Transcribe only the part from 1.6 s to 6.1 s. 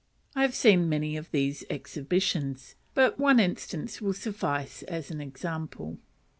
exhibitions, but one instance will suffice as an example.